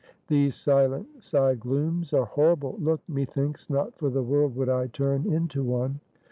"These 0.29 0.55
silent 0.55 1.23
side 1.23 1.59
glooms 1.59 2.11
are 2.11 2.25
horrible; 2.25 2.75
look! 2.79 3.01
Methinks, 3.07 3.69
not 3.69 3.95
for 3.99 4.09
the 4.09 4.23
world 4.23 4.55
would 4.55 4.67
I 4.67 4.87
turn 4.87 5.31
into 5.31 5.61
one." 5.63 5.99